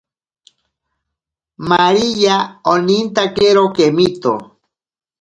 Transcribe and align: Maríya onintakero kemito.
Maríya 1.69 2.35
onintakero 2.73 3.63
kemito. 3.75 4.33